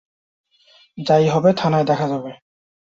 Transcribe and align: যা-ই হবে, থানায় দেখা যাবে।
যা-ই 0.97 1.27
হবে, 1.27 1.49
থানায় 1.53 1.85
দেখা 1.85 2.05
যাবে। 2.07 2.31